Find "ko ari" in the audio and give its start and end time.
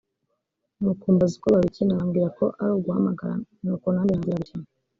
2.37-2.71